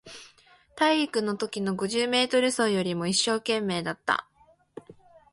[0.75, 4.25] 体育のときの五十メートル走よりも一生懸命だった